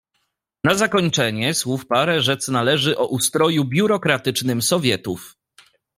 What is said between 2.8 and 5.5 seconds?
o ustroju biurokratycznym Sowietów."